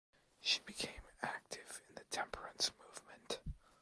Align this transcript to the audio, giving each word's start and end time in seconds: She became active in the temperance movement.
She 0.39 0.59
became 0.61 1.03
active 1.21 1.79
in 1.87 1.93
the 1.93 2.03
temperance 2.05 2.71
movement. 2.83 3.37